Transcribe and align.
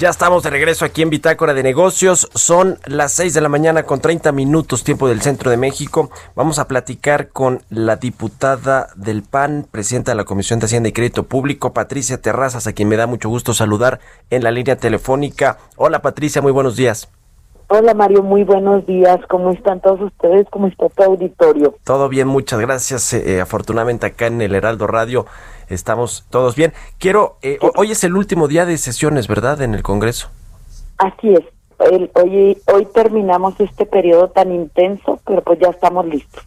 Ya 0.00 0.08
estamos 0.08 0.42
de 0.42 0.48
regreso 0.48 0.86
aquí 0.86 1.02
en 1.02 1.10
Bitácora 1.10 1.52
de 1.52 1.62
Negocios. 1.62 2.30
Son 2.32 2.78
las 2.86 3.12
6 3.12 3.34
de 3.34 3.42
la 3.42 3.50
mañana 3.50 3.82
con 3.82 4.00
30 4.00 4.32
minutos 4.32 4.82
tiempo 4.82 5.06
del 5.06 5.20
centro 5.20 5.50
de 5.50 5.58
México. 5.58 6.08
Vamos 6.34 6.58
a 6.58 6.66
platicar 6.66 7.28
con 7.28 7.60
la 7.68 7.96
diputada 7.96 8.88
del 8.96 9.22
PAN, 9.22 9.66
presidenta 9.70 10.12
de 10.12 10.16
la 10.16 10.24
Comisión 10.24 10.58
de 10.58 10.64
Hacienda 10.64 10.88
y 10.88 10.92
Crédito 10.92 11.24
Público, 11.24 11.74
Patricia 11.74 12.16
Terrazas, 12.16 12.66
a 12.66 12.72
quien 12.72 12.88
me 12.88 12.96
da 12.96 13.06
mucho 13.06 13.28
gusto 13.28 13.52
saludar 13.52 14.00
en 14.30 14.42
la 14.42 14.50
línea 14.50 14.76
telefónica. 14.76 15.58
Hola 15.76 16.00
Patricia, 16.00 16.40
muy 16.40 16.52
buenos 16.52 16.76
días. 16.76 17.10
Hola 17.72 17.92
Mario, 17.92 18.22
muy 18.22 18.42
buenos 18.42 18.84
días. 18.86 19.18
¿Cómo 19.28 19.52
están 19.52 19.80
todos 19.80 20.00
ustedes? 20.00 20.44
¿Cómo 20.50 20.66
está 20.66 20.88
tu 20.88 21.02
auditorio? 21.02 21.76
Todo 21.84 22.08
bien, 22.08 22.26
muchas 22.26 22.58
gracias. 22.58 23.12
Eh, 23.12 23.36
eh, 23.36 23.40
afortunadamente 23.42 24.06
acá 24.06 24.26
en 24.26 24.40
el 24.40 24.54
Heraldo 24.54 24.86
Radio 24.86 25.26
estamos 25.70 26.26
todos 26.30 26.56
bien. 26.56 26.72
Quiero, 26.98 27.38
eh, 27.42 27.58
hoy 27.76 27.92
es 27.92 28.04
el 28.04 28.16
último 28.16 28.48
día 28.48 28.66
de 28.66 28.76
sesiones, 28.76 29.28
¿verdad? 29.28 29.62
En 29.62 29.74
el 29.74 29.82
Congreso. 29.82 30.28
Así 30.98 31.32
es. 31.32 31.44
hoy, 32.14 32.58
hoy 32.66 32.86
terminamos 32.92 33.58
este 33.58 33.86
periodo 33.86 34.28
tan 34.28 34.52
intenso, 34.52 35.18
pero 35.26 35.42
pues 35.42 35.58
ya 35.60 35.68
estamos 35.68 36.04
listos. 36.06 36.42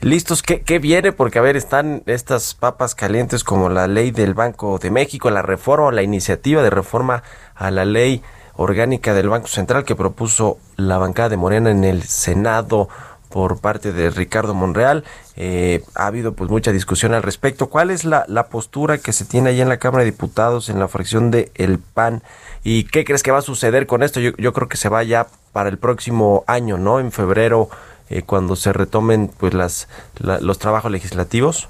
Listos, 0.00 0.42
¿Qué, 0.42 0.60
¿qué 0.60 0.78
viene? 0.78 1.12
Porque, 1.12 1.38
a 1.38 1.42
ver, 1.42 1.56
están 1.56 2.02
estas 2.04 2.54
papas 2.54 2.94
calientes 2.94 3.42
como 3.42 3.70
la 3.70 3.86
ley 3.86 4.10
del 4.10 4.34
Banco 4.34 4.78
de 4.78 4.90
México, 4.90 5.30
la 5.30 5.40
reforma, 5.40 5.92
la 5.92 6.02
iniciativa 6.02 6.62
de 6.62 6.68
reforma 6.68 7.22
a 7.54 7.70
la 7.70 7.86
ley 7.86 8.20
orgánica 8.56 9.14
del 9.14 9.28
Banco 9.28 9.48
Central 9.48 9.84
que 9.84 9.96
propuso 9.96 10.58
la 10.76 10.98
bancada 10.98 11.30
de 11.30 11.36
Morena 11.36 11.70
en 11.70 11.84
el 11.84 12.02
Senado 12.02 12.88
por 13.34 13.60
parte 13.60 13.92
de 13.92 14.10
Ricardo 14.10 14.54
Monreal. 14.54 15.02
Eh, 15.34 15.82
ha 15.96 16.06
habido 16.06 16.34
pues 16.34 16.48
mucha 16.48 16.70
discusión 16.70 17.14
al 17.14 17.24
respecto. 17.24 17.68
¿Cuál 17.68 17.90
es 17.90 18.04
la, 18.04 18.24
la, 18.28 18.46
postura 18.46 18.98
que 18.98 19.12
se 19.12 19.24
tiene 19.24 19.50
ahí 19.50 19.60
en 19.60 19.68
la 19.68 19.78
Cámara 19.78 20.04
de 20.04 20.12
Diputados 20.12 20.68
en 20.68 20.78
la 20.78 20.86
fracción 20.86 21.32
de 21.32 21.50
El 21.56 21.80
PAN? 21.80 22.22
¿Y 22.62 22.84
qué 22.84 23.04
crees 23.04 23.24
que 23.24 23.32
va 23.32 23.38
a 23.38 23.42
suceder 23.42 23.88
con 23.88 24.04
esto? 24.04 24.20
Yo, 24.20 24.30
yo 24.38 24.52
creo 24.52 24.68
que 24.68 24.76
se 24.76 24.88
va 24.88 25.02
ya 25.02 25.26
para 25.52 25.68
el 25.68 25.78
próximo 25.78 26.44
año, 26.46 26.78
¿no? 26.78 27.00
En 27.00 27.10
febrero, 27.10 27.70
eh, 28.08 28.22
cuando 28.22 28.54
se 28.54 28.72
retomen 28.72 29.28
pues 29.36 29.52
las 29.52 29.88
los 30.20 30.60
trabajos 30.60 30.92
legislativos. 30.92 31.68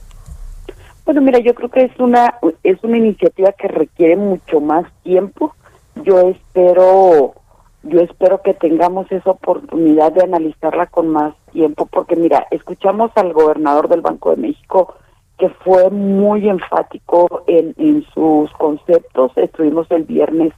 Bueno, 1.06 1.22
mira, 1.22 1.38
yo 1.38 1.54
creo 1.54 1.70
que 1.70 1.84
es 1.84 1.98
una 1.98 2.34
es 2.62 2.76
una 2.84 2.98
iniciativa 2.98 3.52
que 3.52 3.68
requiere 3.68 4.16
mucho 4.16 4.60
más 4.60 4.84
tiempo 5.02 5.54
yo 6.02 6.28
espero 6.28 7.34
yo 7.84 8.00
espero 8.00 8.40
que 8.42 8.54
tengamos 8.54 9.10
esa 9.12 9.30
oportunidad 9.30 10.12
de 10.12 10.24
analizarla 10.24 10.86
con 10.86 11.08
más 11.08 11.34
tiempo 11.52 11.86
porque 11.86 12.16
mira 12.16 12.46
escuchamos 12.50 13.10
al 13.14 13.32
gobernador 13.32 13.88
del 13.88 14.00
Banco 14.00 14.30
de 14.30 14.36
México 14.36 14.94
que 15.38 15.48
fue 15.48 15.90
muy 15.90 16.48
enfático 16.48 17.42
en, 17.46 17.74
en 17.77 18.05
sus 18.14 18.50
conceptos. 18.52 19.33
Estuvimos 19.36 19.90
el 19.90 20.05
viernes 20.05 20.52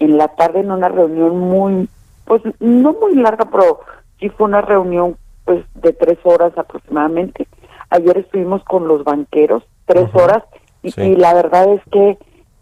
en 0.00 0.18
la 0.18 0.28
tarde 0.28 0.60
en 0.60 0.70
una 0.70 0.88
reunión 0.88 1.38
muy 1.38 1.88
pues 2.24 2.42
no 2.60 2.92
muy 2.94 3.14
larga 3.14 3.48
pero 3.50 3.80
sí 4.18 4.28
fue 4.28 4.46
una 4.46 4.60
reunión 4.60 5.16
pues 5.44 5.64
de 5.74 5.92
tres 5.92 6.18
horas 6.24 6.56
aproximadamente. 6.58 7.46
Ayer 7.88 8.18
estuvimos 8.18 8.62
con 8.64 8.86
los 8.86 9.04
banqueros 9.04 9.62
tres 9.86 10.08
horas 10.14 10.42
y, 10.82 11.00
y 11.00 11.16
la 11.16 11.32
verdad 11.32 11.72
es 11.72 11.80
que 11.90 12.18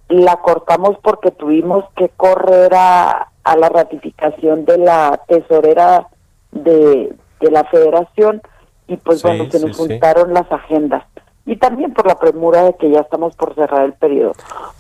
la 0.09 0.37
cortamos 0.37 0.99
porque 1.03 1.31
tuvimos 1.31 1.85
que 1.97 2.11
correr 2.11 2.73
a, 2.75 3.33
a 3.45 3.57
la 3.57 3.69
ratificación 3.69 4.65
de 4.65 4.79
la 4.79 5.21
tesorera 5.29 6.09
de, 6.51 7.15
de 7.41 7.51
la 7.51 7.65
federación 7.65 8.43
y 8.87 8.97
pues 8.97 9.23
bueno, 9.23 9.51
se 9.51 9.65
nos 9.65 9.77
juntaron 9.77 10.35
las 10.35 10.51
agendas. 10.51 11.05
Y 11.47 11.57
también 11.57 11.93
por 11.93 12.07
la 12.07 12.19
premura 12.19 12.65
de 12.65 12.75
que 12.75 12.91
ya 12.91 13.01
estamos 13.01 13.37
por 13.37 13.55
cerrar 13.55 13.85
el 13.85 13.93
periodo. 13.93 14.33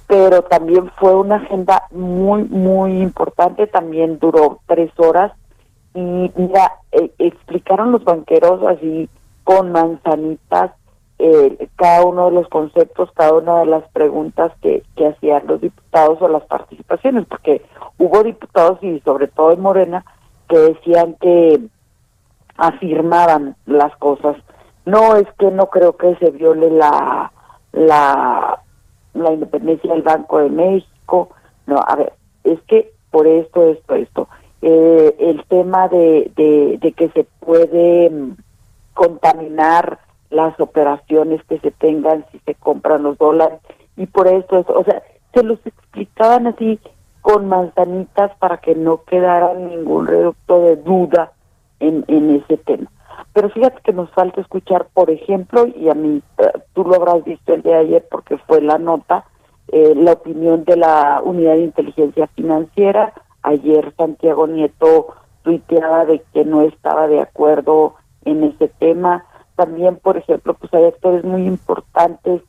Pero 0.07 0.43
también 0.43 0.91
fue 0.99 1.15
una 1.15 1.37
agenda 1.37 1.83
muy, 1.91 2.45
muy 2.45 3.03
importante, 3.03 3.67
también 3.67 4.19
duró 4.19 4.61
tres 4.67 4.91
horas. 4.97 5.33
Y 5.95 6.33
mira, 6.35 6.73
eh, 6.93 7.13
explicaron 7.19 7.93
los 7.93 8.05
banqueros 8.05 8.63
así 8.67 9.09
con 9.45 9.73
manzanitas 9.73 10.73
eh, 11.19 11.69
cada 11.77 12.05
uno 12.05 12.27
de 12.27 12.33
los 12.33 12.49
conceptos, 12.49 13.11
cada 13.15 13.35
una 13.35 13.61
de 13.61 13.67
las 13.67 13.89
preguntas 13.91 14.53
que, 14.61 14.83
hacían 15.07 15.47
los 15.47 15.61
diputados 15.61 16.21
o 16.21 16.29
las 16.29 16.45
participaciones, 16.45 17.27
porque 17.27 17.63
hubo 17.99 18.23
diputados 18.23 18.83
y 18.83 19.01
sobre 19.01 19.29
todo 19.29 19.53
en 19.53 19.61
Morena 19.61 20.05
que 20.49 20.59
decían 20.59 21.15
que 21.21 21.61
afirmaban 22.57 23.57
las 23.67 23.95
cosas. 23.97 24.37
No 24.87 25.17
es 25.17 25.27
que 25.39 25.51
no 25.51 25.71
creo 25.71 25.97
que 25.97 26.17
se 26.17 26.31
viole 26.31 26.71
la 26.71 27.33
la, 27.73 28.63
la 29.15 29.33
independencia 29.33 29.93
del 29.93 30.03
Banco 30.03 30.39
de 30.39 30.51
México. 30.51 31.31
No, 31.67 31.81
a 31.87 31.97
ver, 31.97 32.13
es 32.45 32.61
que 32.63 32.93
por 33.11 33.27
esto, 33.27 33.63
esto, 33.69 33.95
esto. 33.95 34.29
Eh, 34.63 35.17
el 35.19 35.45
tema 35.47 35.89
de, 35.89 36.31
de, 36.37 36.79
de 36.81 36.93
que 36.93 37.09
se 37.11 37.25
puede 37.41 38.11
mm, 38.11 38.37
contaminar 38.95 39.99
las 40.34 40.59
operaciones 40.61 41.43
que 41.45 41.59
se 41.61 41.71
tengan 41.71 42.25
si 42.33 42.39
se 42.41 42.55
compran 42.55 43.03
los 43.03 43.17
dólares 43.19 43.61
y 43.97 44.06
por 44.06 44.27
eso, 44.27 44.65
o 44.67 44.84
sea, 44.84 45.03
se 45.33 45.43
los 45.43 45.59
explicaban 45.65 46.47
así 46.47 46.81
con 47.21 47.49
manzanitas 47.49 48.33
para 48.39 48.59
que 48.59 48.75
no 48.75 49.05
quedara 49.05 49.55
ningún 49.55 50.06
reducto 50.06 50.61
de 50.61 50.77
duda 50.77 51.33
en, 51.81 52.05
en 52.09 52.31
ese 52.31 52.56
tema. 52.59 52.91
Pero 53.33 53.49
fíjate 53.50 53.81
que 53.83 53.93
nos 53.93 54.11
falta 54.11 54.41
escuchar, 54.41 54.87
por 54.93 55.11
ejemplo, 55.11 55.67
y 55.67 55.89
a 55.89 55.95
mí, 55.95 56.22
eh, 56.39 56.53
tú 56.72 56.84
lo 56.84 56.97
habrás 56.97 57.25
visto 57.25 57.55
el 57.55 57.62
día 57.62 57.77
de 57.77 57.81
ayer 57.81 58.06
porque 58.11 58.37
fue 58.39 58.61
la 58.61 58.78
nota, 58.78 59.25
eh, 59.69 59.95
la 59.97 60.12
opinión 60.12 60.65
de 60.65 60.77
la 60.77 61.21
Unidad 61.25 61.55
de 61.55 61.65
Inteligencia 61.65 62.27
Financiera. 62.28 63.12
Ayer 63.43 63.93
Santiago 63.97 64.47
Nieto 64.47 65.15
tuiteaba 65.43 66.05
de 66.05 66.22
que 66.33 66.45
no 66.45 66.62
estaba 66.62 67.09
de 67.09 67.21
acuerdo 67.21 67.95
en 68.25 68.45
ese 68.45 68.69
tema 68.69 69.25
también, 69.56 69.97
por 69.97 70.16
ejemplo, 70.16 70.54
pues 70.54 70.72
hay 70.75 70.84
actores 70.84 71.25
muy 71.25 71.47
importantes 71.47 72.42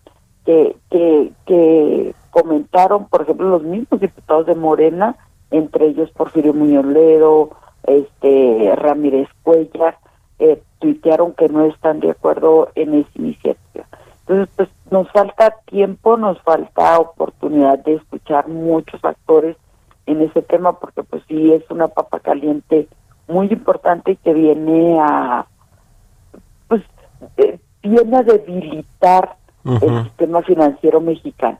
que, 0.46 0.76
que, 0.90 2.14
comentaron, 2.32 3.08
por 3.08 3.22
ejemplo, 3.22 3.50
los 3.50 3.64
mismos 3.64 4.00
diputados 4.02 4.46
de 4.46 4.56
Morena, 4.56 5.16
entre 5.52 5.88
ellos 5.88 6.12
Porfirio 6.12 6.54
Muñoz 6.54 6.86
este, 7.84 8.76
Ramírez 8.76 9.30
Cuellar, 9.44 9.98
eh, 10.40 10.62
tuitearon 10.80 11.34
que 11.34 11.48
no 11.48 11.66
están 11.66 12.02
de 12.02 12.12
acuerdo 12.12 12.70
en 12.76 12.94
esa 12.96 13.10
iniciativa. 13.16 13.86
Entonces, 14.28 14.50
pues 14.56 14.70
nos 14.92 15.10
falta 15.12 15.56
tiempo, 15.66 16.18
nos 16.18 16.42
falta 16.42 17.00
oportunidad 17.00 17.80
de 17.80 17.94
escuchar 17.94 18.48
muchos 18.50 19.04
actores 19.06 19.56
en 20.08 20.22
ese 20.22 20.42
tema, 20.42 20.80
porque 20.80 21.04
pues 21.04 21.24
sí 21.28 21.54
es 21.54 21.64
una 21.70 21.88
papa 21.88 22.20
caliente 22.20 22.88
muy 23.28 23.48
importante 23.48 24.12
y 24.12 24.16
que 24.18 24.34
viene 24.34 25.00
a 25.00 25.48
eh, 27.38 27.60
viene 27.84 28.18
a 28.18 28.24
debilitar 28.24 29.38
el 29.66 30.04
sistema 30.04 30.44
financiero 30.44 31.02
mexicano. 31.02 31.58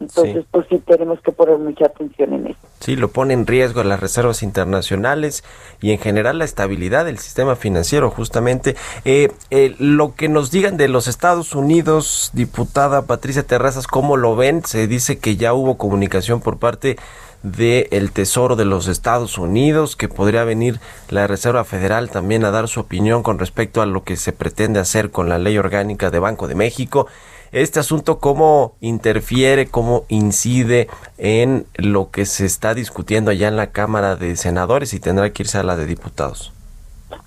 Entonces, 0.00 0.46
pues 0.50 0.66
sí 0.70 0.78
tenemos 0.78 1.20
que 1.20 1.30
poner 1.30 1.58
mucha 1.58 1.84
atención 1.86 2.32
en 2.32 2.46
eso. 2.48 2.58
Sí, 2.80 2.96
lo 2.96 3.08
pone 3.08 3.34
en 3.34 3.46
riesgo 3.46 3.84
las 3.84 4.00
reservas 4.00 4.42
internacionales 4.42 5.44
y 5.82 5.92
en 5.92 5.98
general 5.98 6.38
la 6.38 6.46
estabilidad 6.46 7.04
del 7.04 7.18
sistema 7.18 7.54
financiero, 7.54 8.10
justamente. 8.10 8.76
Eh, 9.04 9.30
eh, 9.50 9.76
lo 9.78 10.14
que 10.14 10.30
nos 10.30 10.50
digan 10.50 10.78
de 10.78 10.88
los 10.88 11.06
Estados 11.06 11.54
Unidos, 11.54 12.30
diputada 12.32 13.02
Patricia 13.02 13.42
Terrazas, 13.42 13.86
¿cómo 13.86 14.16
lo 14.16 14.36
ven? 14.36 14.64
Se 14.64 14.86
dice 14.86 15.18
que 15.18 15.36
ya 15.36 15.52
hubo 15.52 15.76
comunicación 15.76 16.40
por 16.40 16.58
parte 16.58 16.96
del 17.42 18.12
Tesoro 18.12 18.56
de 18.56 18.64
los 18.64 18.86
Estados 18.86 19.38
Unidos, 19.38 19.96
que 19.96 20.08
podría 20.08 20.44
venir 20.44 20.80
la 21.08 21.26
Reserva 21.26 21.64
Federal 21.64 22.10
también 22.10 22.44
a 22.44 22.50
dar 22.50 22.68
su 22.68 22.80
opinión 22.80 23.22
con 23.22 23.38
respecto 23.38 23.82
a 23.82 23.86
lo 23.86 24.04
que 24.04 24.16
se 24.16 24.32
pretende 24.32 24.80
hacer 24.80 25.10
con 25.10 25.28
la 25.28 25.38
ley 25.38 25.56
orgánica 25.58 26.10
de 26.10 26.18
Banco 26.18 26.48
de 26.48 26.54
México. 26.54 27.06
Este 27.52 27.80
asunto 27.80 28.18
cómo 28.18 28.74
interfiere, 28.80 29.70
cómo 29.70 30.04
incide 30.08 30.88
en 31.18 31.66
lo 31.74 32.10
que 32.10 32.26
se 32.26 32.46
está 32.46 32.74
discutiendo 32.74 33.30
allá 33.30 33.48
en 33.48 33.56
la 33.56 33.68
Cámara 33.68 34.16
de 34.16 34.36
Senadores 34.36 34.94
y 34.94 35.00
tendrá 35.00 35.30
que 35.32 35.42
irse 35.42 35.58
a 35.58 35.62
la 35.62 35.76
de 35.76 35.86
diputados. 35.86 36.52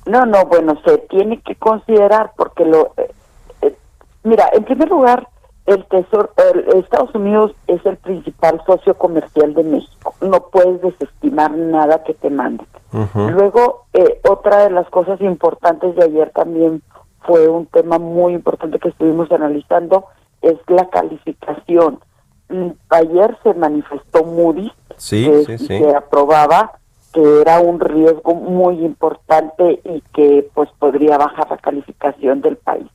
No, 0.06 0.26
no, 0.26 0.46
bueno, 0.46 0.80
se 0.86 0.98
tiene 1.10 1.42
que 1.42 1.56
considerar 1.56 2.32
porque 2.38 2.66
lo... 2.66 2.94
Eh, 2.98 3.12
eh, 3.62 3.76
mira, 4.24 4.50
en 4.54 4.64
primer 4.64 4.90
lugar, 4.90 5.28
el 5.66 5.86
Tesoro, 5.86 6.32
Estados 6.76 7.16
Unidos 7.16 7.54
es 7.68 7.86
el 7.86 7.98
principal 7.98 8.62
socio 8.66 8.96
comercial 8.96 9.54
de 9.54 9.64
México. 9.64 10.14
No 10.22 10.48
puedes 10.52 10.82
desestimar 10.82 11.52
nada 11.52 12.04
que 12.04 12.14
te 12.14 12.30
manden. 12.30 12.68
Luego, 13.16 13.86
eh, 13.94 14.20
otra 14.30 14.66
de 14.66 14.70
las 14.70 14.88
cosas 14.90 15.20
importantes 15.22 15.96
de 15.96 16.04
ayer 16.04 16.30
también 16.32 16.82
fue 17.26 17.48
un 17.48 17.66
tema 17.68 18.00
muy 18.00 18.34
importante 18.34 18.80
que 18.80 18.90
estuvimos 18.90 19.32
analizando, 19.32 20.06
es 20.42 20.58
la 20.68 20.90
calificación. 20.90 22.00
Ayer 22.90 23.38
se 23.44 23.54
manifestó 23.54 24.24
Moody's 24.24 24.72
sí, 24.98 25.30
que 25.48 25.58
se 25.58 25.96
aprobaba 25.96 26.74
que 27.14 27.42
era 27.42 27.60
un 27.60 27.80
riesgo 27.80 28.34
muy 28.34 28.84
importante 28.84 29.82
y 29.86 30.02
que 30.14 30.50
pues 30.54 30.70
podría 30.80 31.18
bajar 31.18 31.50
la 31.50 31.58
calificación 31.58 32.42
del 32.42 32.58
país. 32.58 32.88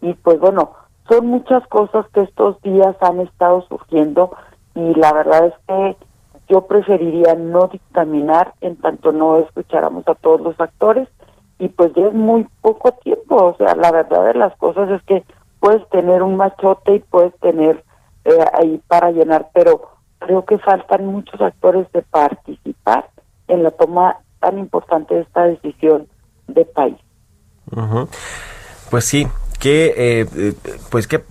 Y 0.00 0.14
pues 0.14 0.40
bueno, 0.40 0.72
son 1.08 1.26
muchas 1.26 1.66
cosas 1.68 2.06
que 2.12 2.20
estos 2.20 2.60
días 2.62 2.96
han 3.00 3.20
estado 3.20 3.62
surgiendo 3.68 4.36
y 4.74 4.94
la 4.94 5.12
verdad 5.12 5.46
es 5.46 5.54
que 5.66 5.96
yo 6.48 6.66
preferiría 6.66 7.34
no 7.34 7.68
dictaminar 7.68 8.54
en 8.60 8.76
tanto 8.76 9.12
no 9.12 9.38
escucháramos 9.38 10.06
a 10.08 10.16
todos 10.16 10.40
los 10.40 10.60
actores 10.60 11.08
y 11.60 11.68
pues 11.68 11.92
ya 11.94 12.06
es 12.06 12.14
muy 12.14 12.48
poco 12.62 12.90
tiempo, 13.04 13.36
o 13.36 13.56
sea, 13.56 13.74
la 13.76 13.92
verdad 13.92 14.24
de 14.24 14.34
las 14.34 14.56
cosas 14.56 14.90
es 14.90 15.02
que 15.02 15.22
puedes 15.60 15.86
tener 15.90 16.22
un 16.22 16.36
machote 16.36 16.96
y 16.96 16.98
puedes 17.00 17.38
tener 17.38 17.84
eh, 18.24 18.44
ahí 18.54 18.80
para 18.88 19.10
llenar, 19.12 19.50
pero 19.52 19.90
creo 20.18 20.44
que 20.46 20.58
faltan 20.58 21.06
muchos 21.06 21.38
actores 21.40 21.86
de 21.92 22.00
participar 22.02 23.10
en 23.46 23.62
la 23.62 23.70
toma 23.72 24.16
tan 24.40 24.58
importante 24.58 25.14
de 25.14 25.20
esta 25.20 25.44
decisión 25.44 26.08
de 26.48 26.64
país. 26.64 26.96
Pues 28.90 29.04
sí, 29.04 29.26
que 29.58 29.86
eh, 29.96 30.26
eh, 30.34 30.54
pues 30.90 31.06
qué 31.06 31.22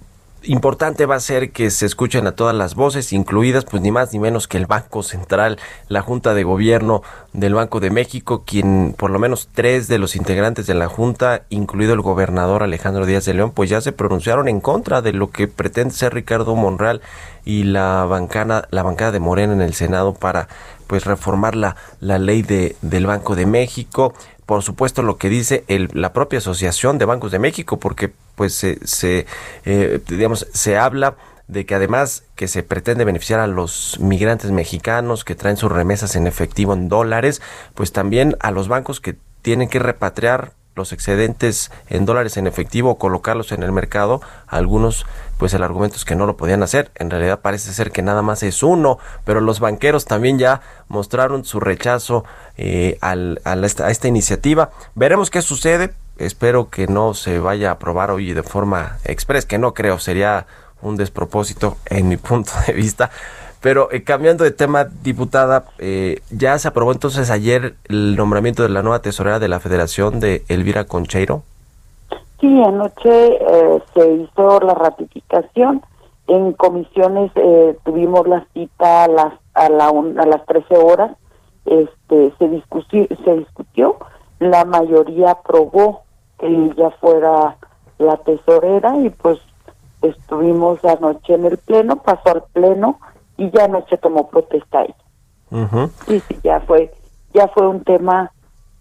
importante 0.44 1.06
va 1.06 1.16
a 1.16 1.20
ser 1.20 1.52
que 1.52 1.70
se 1.70 1.86
escuchen 1.86 2.28
a 2.28 2.32
todas 2.34 2.56
las 2.56 2.76
voces, 2.76 3.14
incluidas 3.14 3.66
pues 3.66 3.82
ni 3.82 3.92
más 3.92 4.14
ni 4.14 4.20
menos 4.20 4.48
que 4.48 4.58
el 4.58 4.66
Banco 4.66 5.04
Central, 5.04 5.60
la 5.88 6.02
Junta 6.02 6.34
de 6.34 6.44
Gobierno 6.44 7.02
del 7.34 7.54
Banco 7.54 7.80
de 7.80 7.90
México, 7.90 8.44
quien 8.46 8.96
por 8.98 9.12
lo 9.12 9.20
menos 9.20 9.50
tres 9.54 9.88
de 9.88 9.98
los 9.98 10.16
integrantes 10.16 10.68
de 10.68 10.74
la 10.74 10.88
Junta, 10.88 11.44
incluido 11.50 11.94
el 11.94 12.02
gobernador 12.02 12.64
Alejandro 12.64 13.06
Díaz 13.06 13.26
de 13.26 13.34
León, 13.34 13.52
pues 13.52 13.70
ya 13.70 13.82
se 13.82 13.92
pronunciaron 13.92 14.48
en 14.48 14.62
contra 14.62 15.02
de 15.02 15.14
lo 15.14 15.32
que 15.32 15.48
pretende 15.48 15.94
ser 15.94 16.14
Ricardo 16.14 16.56
Monreal 16.56 17.02
y 17.46 17.64
la 17.64 18.06
bancada, 18.06 18.68
la 18.72 18.84
bancada 18.84 19.12
de 19.12 19.20
Morena 19.20 19.54
en 19.54 19.62
el 19.62 19.74
Senado 19.74 20.14
para 20.14 20.48
pues 20.88 21.06
reformar 21.06 21.56
la, 21.56 21.76
la 22.00 22.18
ley 22.18 22.42
de, 22.42 22.76
del 22.82 23.06
Banco 23.06 23.36
de 23.36 23.46
México. 23.46 24.14
Por 24.46 24.64
supuesto 24.64 25.04
lo 25.04 25.18
que 25.18 25.30
dice 25.30 25.64
la 25.68 26.12
propia 26.12 26.40
Asociación 26.40 26.98
de 26.98 27.06
Bancos 27.06 27.32
de 27.32 27.38
México, 27.38 27.78
porque 27.78 28.12
pues 28.40 28.54
se, 28.54 28.80
se 28.88 29.26
eh, 29.66 30.00
digamos, 30.08 30.48
se 30.54 30.78
habla 30.78 31.18
de 31.50 31.66
que 31.66 31.76
además 31.76 32.24
que 32.36 32.48
se 32.48 32.64
pretende 32.64 33.04
beneficiar 33.04 33.42
a 33.42 33.48
los 33.48 33.98
migrantes 34.00 34.52
mexicanos 34.52 35.26
que 35.26 35.36
traen 35.36 35.58
sus 35.58 35.70
remesas 35.70 36.16
en 36.16 36.26
efectivo 36.26 36.72
en 36.72 36.88
dólares, 36.88 37.42
pues 37.76 37.92
también 37.92 38.38
a 38.40 38.52
los 38.52 38.70
bancos 38.70 39.02
que 39.02 39.18
tienen 39.42 39.68
que 39.68 39.80
repatriar 39.80 40.54
los 40.76 40.94
excedentes 40.94 41.70
en 41.90 42.06
dólares 42.06 42.38
en 42.38 42.48
efectivo 42.48 42.92
o 42.92 42.98
colocarlos 42.98 43.52
en 43.52 43.62
el 43.62 43.74
mercado, 43.74 44.22
algunos 44.48 45.06
pues 45.38 45.54
el 45.54 45.62
argumento 45.64 45.98
es 45.98 46.06
que 46.06 46.16
no 46.16 46.26
lo 46.26 46.38
podían 46.38 46.64
hacer. 46.64 46.92
En 46.96 47.10
realidad 47.10 47.42
parece 47.42 47.74
ser 47.74 47.92
que 47.92 48.04
nada 48.04 48.22
más 48.22 48.42
es 48.42 48.64
uno, 48.64 49.00
pero 49.26 49.42
los 49.42 49.60
banqueros 49.60 50.06
también 50.06 50.40
ya 50.40 50.62
mostraron 50.88 51.44
su 51.44 51.60
rechazo 51.60 52.24
eh, 52.56 52.98
al, 53.02 53.42
a, 53.44 53.52
a 53.52 53.92
esta 53.92 54.08
iniciativa. 54.08 54.70
Veremos 54.96 55.30
qué 55.30 55.42
sucede. 55.42 55.94
Espero 56.20 56.70
que 56.70 56.88
no 56.88 57.14
se 57.14 57.40
vaya 57.40 57.70
a 57.70 57.74
aprobar 57.74 58.12
hoy 58.12 58.34
de 58.34 58.44
forma 58.44 58.98
express, 59.06 59.46
que 59.46 59.58
no 59.58 59.74
creo, 59.74 60.00
sería 60.00 60.46
un 60.82 60.98
despropósito 60.98 61.78
en 61.86 62.10
mi 62.10 62.18
punto 62.18 62.52
de 62.68 62.74
vista. 62.74 63.10
Pero 63.62 63.90
eh, 63.92 64.04
cambiando 64.04 64.44
de 64.44 64.52
tema, 64.52 64.86
diputada, 64.86 65.66
eh, 65.80 66.22
ya 66.30 66.58
se 66.60 66.68
aprobó 66.68 66.92
entonces 66.92 67.30
ayer 67.30 67.76
el 67.86 68.16
nombramiento 68.16 68.64
de 68.64 68.70
la 68.70 68.84
nueva 68.84 69.02
tesorera 69.02 69.40
de 69.40 69.50
la 69.50 69.60
Federación 69.60 70.20
de 70.20 70.44
Elvira 70.48 70.86
Concheiro. 70.86 71.44
Sí, 72.40 72.64
anoche 72.64 73.10
eh, 73.10 73.82
se 73.94 74.12
hizo 74.14 74.60
la 74.62 74.74
ratificación. 74.74 75.82
En 76.28 76.54
comisiones 76.54 77.32
tuvimos 77.84 78.28
la 78.28 78.46
cita 78.54 79.06
a 79.06 79.08
las 79.08 79.34
a, 79.56 79.68
la 79.68 79.88
a 79.88 80.26
las 80.26 80.46
13 80.46 80.78
horas. 80.78 81.18
Este 81.66 82.32
se 82.38 82.48
discutió, 82.48 83.08
se 83.26 83.34
discutió. 83.34 83.98
La 84.40 84.64
mayoría 84.64 85.32
aprobó 85.32 86.04
que 86.40 86.48
ella 86.48 86.92
fuera 87.00 87.58
la 87.98 88.18
tesorera 88.18 88.98
y 88.98 89.10
pues 89.10 89.40
estuvimos 90.02 90.84
anoche 90.86 91.34
en 91.34 91.46
el 91.46 91.58
pleno, 91.58 91.98
pasó 91.98 92.30
al 92.30 92.44
pleno 92.54 93.00
y 93.38 93.52
ya 93.52 93.68
no 93.68 93.86
se 93.90 93.98
tomó 93.98 94.30
protesta 94.30 94.80
ahí. 94.80 94.96
Sí, 96.08 96.22
sí, 96.28 96.40
ya 96.44 96.60
fue, 96.62 96.94
ya 97.34 97.48
fue 97.48 97.68
un 97.68 97.84
tema 97.84 98.32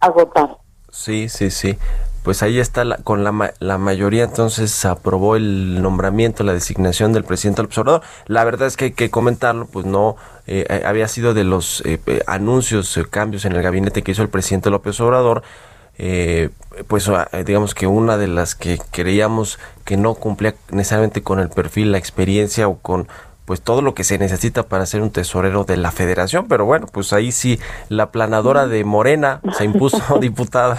agotado. 0.01 0.59
Sí, 0.91 1.29
sí, 1.29 1.51
sí. 1.51 1.79
Pues 2.23 2.43
ahí 2.43 2.59
está, 2.59 2.85
la, 2.85 2.99
con 2.99 3.25
la, 3.25 3.55
la 3.59 3.79
mayoría 3.79 4.25
entonces 4.25 4.71
se 4.71 4.89
aprobó 4.89 5.37
el 5.37 5.81
nombramiento, 5.81 6.45
la 6.45 6.53
designación 6.53 7.13
del 7.13 7.25
presidente 7.25 7.63
del 7.63 7.67
observador. 7.67 8.03
La 8.27 8.45
verdad 8.45 8.67
es 8.67 8.77
que 8.77 8.87
hay 8.87 8.93
que 8.93 9.11
comentarlo, 9.11 9.67
pues 9.67 9.87
no 9.87 10.17
eh, 10.47 10.67
eh, 10.69 10.83
había 10.85 11.09
sido 11.09 11.33
de 11.33 11.45
los 11.45 11.83
eh, 11.87 12.01
anuncios, 12.27 12.99
cambios 13.11 13.45
en 13.45 13.53
el 13.53 13.63
gabinete 13.63 14.03
que 14.03 14.13
hizo 14.13 14.23
el 14.23 14.29
presidente 14.29 14.69
López 14.69 15.01
Obrador. 15.01 15.43
Pues 16.87 17.09
ah, 17.09 17.29
digamos 17.45 17.75
que 17.75 17.87
una 17.87 18.17
de 18.17 18.29
las 18.29 18.55
que 18.55 18.79
creíamos 18.91 19.59
que 19.85 19.97
no 19.97 20.15
cumplía 20.15 20.55
necesariamente 20.71 21.23
con 21.23 21.41
el 21.41 21.49
perfil, 21.49 21.93
la 21.93 21.99
experiencia 21.99 22.69
o 22.69 22.79
con 22.79 23.09
pues 23.49 23.63
todo 23.63 23.81
lo 23.81 23.95
que 23.95 24.05
se 24.05 24.19
necesita 24.19 24.65
para 24.65 24.85
ser 24.85 25.01
un 25.01 25.11
tesorero 25.11 25.65
de 25.65 25.79
la 25.79 25.91
federación, 25.91 26.49
pero 26.49 26.67
bueno, 26.67 26.87
pues 26.93 27.15
ahí 27.15 27.33
sí 27.33 27.59
la 27.89 28.11
planadora 28.11 28.67
de 28.67 28.85
Morena 28.85 29.41
se 29.53 29.65
impuso 29.65 30.19
diputada. 30.21 30.79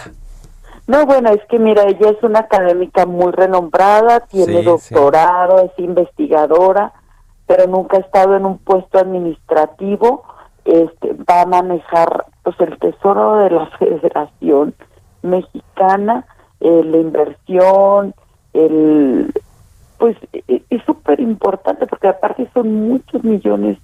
No, 0.85 1.05
bueno, 1.07 1.31
es 1.31 1.41
que 1.49 1.57
mira, 1.57 1.83
ella 1.87 2.11
es 2.11 2.21
una 2.21 2.39
académica 2.39 3.07
muy 3.07 3.31
renombrada, 3.31 4.19
tiene 4.21 4.61
doctorado, 4.61 5.63
es 5.63 5.71
investigadora, 5.77 6.93
pero 7.47 7.65
nunca 7.65 7.97
ha 7.97 8.01
estado 8.01 8.35
en 8.37 8.45
un 8.45 8.59
puesto 8.59 8.99
administrativo, 8.99 10.23
este, 10.65 11.13
va 11.27 11.41
a 11.41 11.45
manejar 11.47 12.25
pues 12.43 12.55
el 12.59 12.77
tesoro 12.77 13.37
de 13.37 13.49
la 13.49 13.65
Federación 13.79 14.75
Mexicana, 15.21 16.25
eh, 16.59 16.83
la 16.83 16.97
inversión, 16.97 18.13
el 18.53 19.31
pues 19.97 20.17
e, 20.33 20.43
e, 20.47 20.63
es 20.69 20.83
súper 20.85 21.19
importante 21.19 21.85
porque 21.85 22.07
aparte 22.07 22.49
son 22.53 22.87
muchos 22.87 23.23
millones 23.23 23.77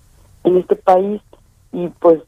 en 0.43 0.57
este 0.57 0.75
país 0.75 1.21
y 1.71 1.89
pues 1.99 2.21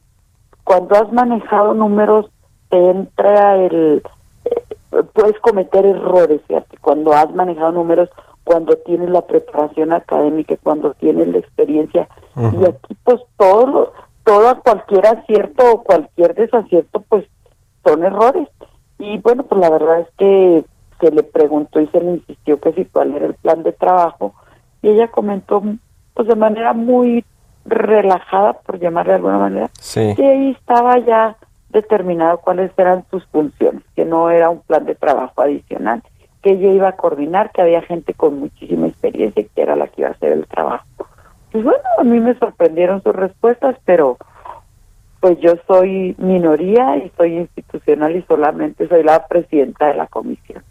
cuando 0.62 0.94
has 0.94 1.10
manejado 1.12 1.74
números 1.74 2.30
te 2.68 2.90
entra 2.90 3.56
el 3.56 4.02
eh, 4.44 5.02
puedes 5.14 5.38
cometer 5.40 5.86
errores 5.86 6.42
fíjate 6.46 6.76
cuando 6.78 7.12
has 7.12 7.34
manejado 7.34 7.72
números 7.72 8.10
cuando 8.44 8.76
tienes 8.76 9.10
la 9.10 9.22
preparación 9.22 9.92
académica 9.92 10.56
cuando 10.62 10.92
tienes 10.94 11.28
la 11.28 11.38
experiencia 11.38 12.08
y 12.36 12.64
aquí 12.64 12.96
pues 13.04 13.20
todo 13.38 13.92
todo 14.24 14.60
cualquier 14.60 15.06
acierto 15.06 15.72
o 15.72 15.82
cualquier 15.82 16.34
desacierto 16.34 17.02
pues 17.08 17.24
son 17.84 18.04
errores 18.04 18.48
y 18.98 19.18
bueno 19.18 19.44
pues 19.44 19.60
la 19.60 19.70
verdad 19.70 20.00
es 20.00 20.08
que 20.16 20.64
se 21.00 21.10
le 21.10 21.22
preguntó 21.22 21.80
y 21.80 21.86
se 21.88 22.00
le 22.00 22.12
insistió 22.12 22.60
que 22.60 22.72
si 22.72 22.84
cuál 22.84 23.14
era 23.14 23.26
el 23.26 23.34
plan 23.34 23.62
de 23.62 23.72
trabajo. 23.72 24.34
Y 24.82 24.88
ella 24.88 25.08
comentó 25.08 25.62
pues 26.14 26.28
de 26.28 26.34
manera 26.34 26.72
muy 26.72 27.24
relajada 27.64 28.54
por 28.54 28.78
llamarle 28.78 29.12
de 29.12 29.16
alguna 29.16 29.38
manera 29.38 29.70
que 29.92 30.26
ahí 30.26 30.50
estaba 30.50 30.98
ya 30.98 31.36
determinado 31.68 32.38
cuáles 32.38 32.72
eran 32.78 33.04
sus 33.10 33.24
funciones 33.26 33.82
que 33.94 34.06
no 34.06 34.30
era 34.30 34.48
un 34.48 34.60
plan 34.60 34.86
de 34.86 34.94
trabajo 34.94 35.42
adicional 35.42 36.02
que 36.42 36.52
ella 36.52 36.72
iba 36.72 36.88
a 36.88 36.96
coordinar 36.96 37.52
que 37.52 37.60
había 37.60 37.82
gente 37.82 38.14
con 38.14 38.40
muchísima 38.40 38.86
experiencia 38.86 39.42
y 39.42 39.46
que 39.46 39.62
era 39.62 39.76
la 39.76 39.86
que 39.88 40.00
iba 40.00 40.08
a 40.08 40.12
hacer 40.12 40.32
el 40.32 40.46
trabajo. 40.46 40.86
Pues 41.52 41.62
bueno 41.62 41.82
a 41.98 42.04
mí 42.04 42.20
me 42.20 42.38
sorprendieron 42.38 43.02
sus 43.02 43.14
respuestas 43.14 43.76
pero 43.84 44.16
pues 45.28 45.40
yo 45.42 45.52
soy 45.66 46.14
minoría 46.16 46.96
y 46.96 47.12
soy 47.14 47.36
institucional 47.36 48.16
y 48.16 48.22
solamente 48.22 48.88
soy 48.88 49.02
la 49.02 49.26
presidenta 49.26 49.88
de 49.88 49.94
la 49.94 50.06
comisión. 50.06 50.62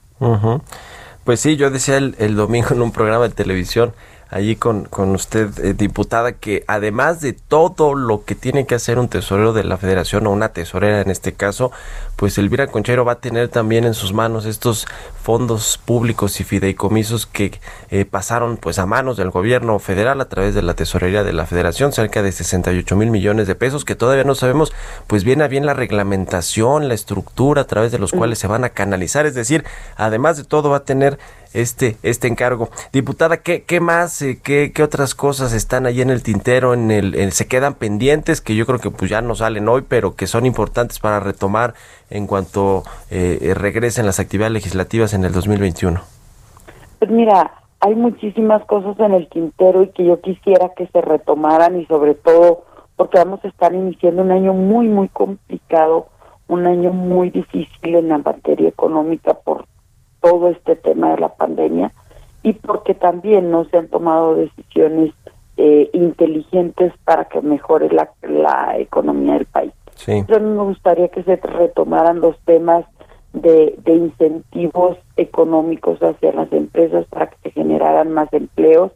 Pues 1.24 1.42
sí, 1.42 1.58
yo 1.58 1.70
decía 1.70 1.98
el, 1.98 2.36
domingo 2.36 2.70
en 2.72 2.82
un 2.82 2.92
programa 2.92 3.28
de 3.28 3.36
televisión 3.36 3.94
allí 4.30 4.56
con, 4.56 4.86
con 4.86 5.12
usted, 5.12 5.50
eh, 5.64 5.74
diputada, 5.74 6.34
que 6.34 6.64
además 6.68 7.22
de 7.22 7.34
todo 7.34 7.96
lo 7.96 8.26
que 8.26 8.36
tiene 8.36 8.66
que 8.66 8.76
hacer 8.76 9.00
un 9.00 9.08
tesorero 9.08 9.54
de 9.54 9.64
la 9.64 9.78
federación 9.78 10.28
o 10.28 10.32
una 10.32 10.50
tesorera 10.50 11.02
en 11.02 11.10
este 11.10 11.34
caso, 11.34 11.72
pues 12.16 12.38
Elvira 12.38 12.68
Conchero 12.68 13.06
va 13.06 13.14
a 13.14 13.20
tener 13.20 13.50
también 13.50 13.86
en 13.86 13.94
sus 13.94 14.14
manos 14.14 14.46
estos 14.46 14.88
fondos 15.22 15.78
públicos 15.84 16.40
y 16.40 16.44
fideicomisos 16.44 17.26
que 17.26 17.60
eh, 17.90 18.06
pasaron 18.06 18.58
pues 18.58 18.80
a 18.80 18.86
manos 18.86 19.18
del 19.18 19.30
gobierno 19.30 19.78
federal 19.80 20.22
a 20.22 20.30
través 20.30 20.56
de 20.56 20.62
la 20.62 20.74
tesorería 20.74 21.24
de 21.24 21.34
la 21.34 21.46
federación, 21.46 21.92
cerca 21.92 22.24
de 22.24 22.32
68 22.32 22.96
mil 22.96 23.12
millones 23.12 23.48
de 23.48 23.56
pesos, 23.56 23.86
que 23.86 23.96
todavía 23.96 24.24
no 24.24 24.36
sabemos 24.36 24.74
pues 25.06 25.24
bien 25.24 25.42
a 25.42 25.48
bien 25.48 25.66
la 25.66 25.74
reglamentación, 25.74 26.88
la 26.88 26.94
estructura 26.94 27.62
a 27.62 27.68
través 27.68 27.92
de 27.92 28.00
los 28.00 28.12
cuales 28.12 28.40
se 28.40 28.48
van 28.48 28.64
a 28.64 28.70
canalizar, 28.70 29.26
es 29.26 29.36
decir, 29.36 29.64
además 29.96 30.38
de 30.38 30.44
todo 30.44 30.70
va 30.70 30.78
a 30.78 30.86
tener 30.86 31.20
este, 31.54 31.98
este 32.04 32.28
encargo. 32.28 32.70
Diputada, 32.92 33.38
¿qué, 33.38 33.64
qué 33.64 33.80
más, 33.80 34.22
eh, 34.22 34.40
qué, 34.44 34.72
qué, 34.74 34.84
otras 34.84 35.16
cosas 35.16 35.54
están 35.54 35.86
ahí 35.86 36.02
en 36.02 36.10
el 36.10 36.24
tintero, 36.24 36.74
en 36.74 36.92
el, 36.92 37.32
se 37.32 37.48
quedan 37.48 37.76
pendientes, 37.76 38.42
que 38.42 38.56
yo 38.56 38.66
creo 38.66 38.80
que 38.80 38.92
pues 38.92 39.10
ya 39.10 39.22
no 39.22 39.36
salen 39.36 39.68
hoy, 39.68 39.84
pero 39.88 40.16
que 40.16 40.28
son 40.28 40.46
importantes 40.46 41.00
para 41.00 41.20
retomar 41.20 41.74
en 42.10 42.28
cuanto 42.28 42.84
eh, 43.10 43.54
regresen 43.56 44.06
las 44.06 44.20
actividades 44.20 44.54
legislativas 44.54 45.14
en 45.14 45.24
el 45.24 45.34
2021? 45.34 46.02
Pues 47.00 47.12
mira, 47.12 47.52
hay 47.80 47.96
muchísimas 47.96 48.66
cosas 48.66 49.00
en 49.00 49.14
el 49.14 49.30
tintero 49.30 49.84
y 49.84 49.90
que 49.90 50.06
yo 50.06 50.20
quisiera 50.22 50.72
que 50.76 50.88
se 50.88 51.02
retomaran 51.02 51.80
y 51.80 51.86
sobre 51.86 52.16
todo 52.16 52.64
porque 52.96 53.20
vamos 53.20 53.40
a 53.46 53.48
estar 53.48 53.74
iniciando 53.74 54.24
un 54.24 54.32
año 54.32 54.54
muy, 54.54 54.88
muy 54.88 55.08
complicado, 55.10 56.08
un 56.48 56.66
año 56.66 56.92
muy 56.92 57.30
difícil 57.30 57.96
en 57.96 58.10
la 58.10 58.18
materia 58.18 58.68
económica 58.68 59.36
por 59.36 59.67
todo 60.28 60.50
este 60.50 60.76
tema 60.76 61.12
de 61.12 61.22
la 61.22 61.30
pandemia 61.30 61.92
y 62.44 62.54
porque 62.54 62.94
también 62.94 63.52
no 63.52 63.66
se 63.66 63.78
han 63.78 63.88
tomado 63.88 64.36
decisiones 64.36 65.14
eh, 65.58 65.90
inteligentes 65.94 66.94
para 67.06 67.26
que 67.26 67.42
mejore 67.42 67.90
la, 67.90 68.12
la 68.22 68.78
economía 68.78 69.34
del 69.34 69.46
país. 69.46 69.72
Sí. 69.96 70.24
Yo 70.28 70.40
me 70.40 70.64
gustaría 70.64 71.08
que 71.08 71.24
se 71.24 71.38
retomaran 71.38 72.22
los 72.22 72.38
temas 72.42 72.86
de, 73.34 73.76
de 73.84 73.94
incentivos 73.94 74.98
económicos 75.16 76.00
hacia 76.02 76.32
las 76.34 76.52
empresas 76.52 77.06
para 77.08 77.28
que 77.28 77.38
se 77.44 77.52
generaran 77.52 78.12
más 78.12 78.32
empleos. 78.34 78.92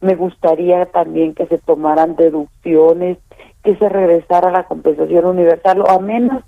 Me 0.00 0.14
gustaría 0.14 0.86
también 0.86 1.34
que 1.34 1.46
se 1.46 1.58
tomaran 1.58 2.16
deducciones, 2.16 3.18
que 3.62 3.76
se 3.76 3.88
regresara 3.88 4.50
la 4.50 4.64
compensación 4.64 5.26
universal 5.26 5.80
o 5.80 5.90
a 5.90 5.98
menos 5.98 6.42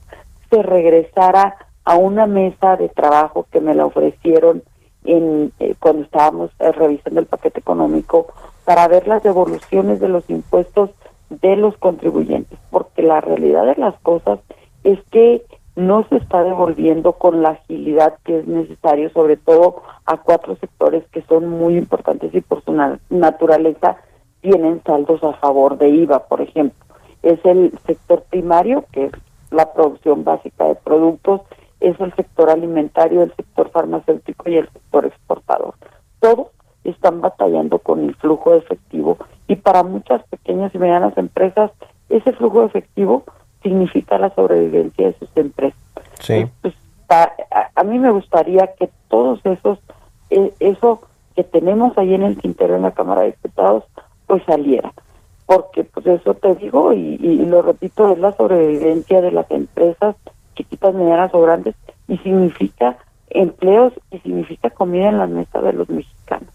se 0.51 0.63
regresara 0.63 1.57
a 1.89 1.97
una 1.97 2.27
mesa 2.27 2.77
de 2.77 2.91
trabajo 2.91 3.47
que 3.51 3.63
me 3.63 3.75
la 3.75 3.87
ofrecieron 3.87 4.63
en 5.05 5.53
eh, 5.59 5.75
cuando 5.81 6.03
estábamos 6.03 6.51
eh, 6.59 6.71
revisando 6.71 7.19
el 7.19 7.25
paquete 7.25 7.61
económico 7.61 8.27
para 8.67 8.87
ver 8.89 9.09
las 9.09 9.23
devoluciones 9.23 9.99
de 9.99 10.09
los 10.09 10.29
impuestos 10.29 10.91
de 11.31 11.57
los 11.57 11.79
contribuyentes, 11.79 12.59
porque 12.71 13.01
la 13.01 13.23
realidad 13.23 13.65
de 13.65 13.77
las 13.77 13.99
cosas 14.01 14.39
es 14.85 14.99
que 15.11 15.43
no 15.77 16.07
se 16.11 16.17
está 16.17 16.45
devolviendo 16.45 17.13
con 17.13 17.41
la 17.41 17.51
agilidad 17.51 18.19
que 18.23 18.41
es 18.41 18.47
necesario, 18.47 19.09
sobre 19.09 19.39
todo 19.39 19.83
a 20.05 20.19
cuatro 20.19 20.57
sectores 20.57 21.05
que 21.11 21.23
son 21.23 21.49
muy 21.49 21.79
importantes 21.79 22.35
y 22.35 22.43
por 22.43 22.63
su 22.65 22.77
naturaleza 23.09 23.97
tienen 24.43 24.83
saldos 24.85 25.25
a 25.25 25.33
favor 25.35 25.79
de 25.79 25.89
IVA, 25.89 26.27
por 26.27 26.43
ejemplo. 26.43 26.85
Es 27.23 27.43
el 27.47 27.73
sector 27.87 28.25
primario, 28.25 28.85
que 28.93 29.07
es 29.07 29.13
la 29.51 29.73
producción 29.73 30.23
básica 30.23 30.67
de 30.67 30.75
productos, 30.75 31.41
es 31.81 31.99
el 32.01 32.15
sector 32.15 32.51
alimentario, 32.51 33.23
el 33.23 33.35
sector 33.35 33.71
farmacéutico 33.71 34.51
y 34.51 34.57
el 34.57 34.69
sector 34.71 35.07
exportador. 35.07 35.75
Todos 36.21 36.49
están 36.85 37.21
batallando 37.21 37.79
con 37.79 38.05
el 38.05 38.15
flujo 38.17 38.53
de 38.53 38.59
efectivo 38.59 39.19
y 39.47 39.57
para 39.57 39.83
muchas 39.83 40.23
pequeñas 40.29 40.75
y 40.75 40.79
medianas 40.79 41.17
empresas 41.17 41.71
ese 42.09 42.33
flujo 42.33 42.61
de 42.61 42.67
efectivo 42.67 43.25
significa 43.63 44.19
la 44.19 44.35
sobrevivencia 44.35 45.09
de 45.09 45.19
sus 45.19 45.29
empresas. 45.37 45.79
Sí. 46.21 46.47
Pues, 46.63 46.75
a, 47.09 47.85
mí 47.85 47.99
me 47.99 48.11
gustaría 48.11 48.75
que 48.79 48.91
todos 49.09 49.41
esos, 49.45 49.79
eh, 50.31 50.53
eso 50.61 51.01
que 51.35 51.45
tenemos 51.45 51.97
ahí 51.97 52.15
en 52.15 52.23
el 52.23 52.39
tintero 52.39 52.77
en 52.77 52.83
la 52.83 52.93
Cámara 52.93 53.23
de 53.23 53.33
Diputados, 53.33 53.85
pues 54.27 54.43
saliera. 54.45 54.93
Porque, 55.47 55.85
pues 55.85 56.07
eso 56.07 56.35
te 56.35 56.55
digo 56.57 56.93
y, 56.93 57.19
y 57.21 57.47
lo 57.47 57.63
repito, 57.63 58.13
es 58.13 58.19
la 58.19 58.33
sobrevivencia 58.33 59.23
de 59.23 59.33
las 59.33 59.51
empresas 59.51 60.17
chiquitas, 60.79 60.95
medianas 60.95 61.31
o 61.35 61.47
y 62.09 62.19
significa 62.19 62.97
empleos 63.31 63.93
y 64.11 64.19
significa 64.21 64.71
comida 64.71 65.09
en 65.09 65.19
la 65.19 65.27
mesa 65.27 65.61
de 65.61 65.73
los 65.73 65.89
mexicanos. 65.89 66.49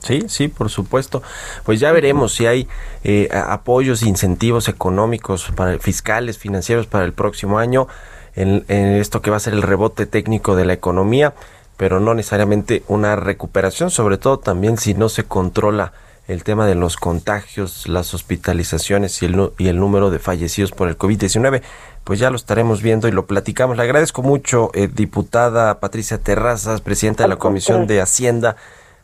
Sí, 0.00 0.24
sí, 0.28 0.48
por 0.48 0.70
supuesto. 0.70 1.22
Pues 1.64 1.80
ya 1.80 1.90
veremos 1.92 2.32
si 2.32 2.46
hay 2.46 2.68
eh, 3.02 3.28
apoyos, 3.32 4.02
incentivos 4.02 4.68
económicos 4.68 5.50
para 5.56 5.78
fiscales, 5.78 6.38
financieros 6.38 6.86
para 6.86 7.04
el 7.04 7.12
próximo 7.12 7.58
año 7.58 7.88
en, 8.36 8.64
esto 8.68 9.20
que 9.22 9.30
va 9.30 9.36
a 9.36 9.40
ser 9.40 9.54
el 9.54 9.62
rebote 9.62 10.06
técnico 10.06 10.54
de 10.54 10.64
la 10.64 10.72
economía, 10.72 11.34
pero 11.76 11.98
no 11.98 12.14
necesariamente 12.14 12.84
una 12.86 13.16
recuperación, 13.16 13.90
sobre 13.90 14.18
todo 14.18 14.38
también 14.38 14.76
si 14.76 14.94
no 14.94 15.08
se 15.08 15.24
controla 15.24 15.92
el 16.28 16.44
tema 16.44 16.66
de 16.66 16.74
los 16.74 16.96
contagios, 16.96 17.88
las 17.88 18.14
hospitalizaciones 18.14 19.22
y 19.22 19.26
el, 19.26 19.50
y 19.58 19.68
el 19.68 19.78
número 19.78 20.10
de 20.10 20.18
fallecidos 20.18 20.70
por 20.70 20.88
el 20.88 20.96
COVID-19 20.96 21.62
pues 22.04 22.18
ya 22.18 22.30
lo 22.30 22.36
estaremos 22.36 22.82
viendo 22.82 23.08
y 23.08 23.12
lo 23.12 23.26
platicamos. 23.26 23.76
Le 23.76 23.82
agradezco 23.82 24.22
mucho, 24.22 24.70
eh, 24.74 24.88
diputada 24.88 25.80
Patricia 25.80 26.18
Terrazas, 26.18 26.80
presidenta 26.80 27.24
de 27.24 27.28
la 27.28 27.36
Comisión 27.36 27.86
de 27.86 28.00
Hacienda, 28.00 28.56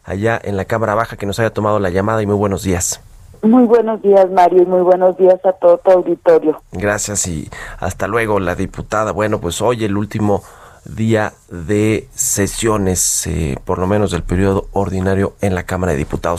allá 0.04 0.40
en 0.42 0.56
la 0.56 0.64
Cámara 0.64 0.94
Baja, 0.94 1.16
que 1.16 1.26
nos 1.26 1.38
haya 1.38 1.50
tomado 1.50 1.78
la 1.78 1.90
llamada 1.90 2.23
y 2.23 2.26
muy 2.26 2.37
buenos 2.37 2.62
días. 2.62 3.00
Muy 3.42 3.64
buenos 3.64 4.02
días, 4.02 4.30
Mario, 4.30 4.62
y 4.62 4.66
muy 4.66 4.80
buenos 4.80 5.16
días 5.18 5.38
a 5.44 5.52
todo 5.52 5.78
tu 5.78 5.90
auditorio. 5.90 6.61
Gracias 6.73 7.26
y 7.28 7.49
hasta 7.78 8.08
luego, 8.08 8.40
la 8.40 8.54
diputada. 8.54 9.12
Bueno, 9.12 9.40
pues 9.40 9.61
hoy 9.61 9.85
el 9.85 9.96
último 9.96 10.42
día 10.85 11.32
de 11.49 12.08
sesiones, 12.14 13.26
eh, 13.26 13.58
por 13.64 13.78
lo 13.78 13.87
menos 13.87 14.11
del 14.11 14.23
periodo 14.23 14.68
ordinario 14.73 15.35
en 15.40 15.54
la 15.54 15.64
Cámara 15.64 15.92
de 15.92 15.99
Diputados. 15.99 16.38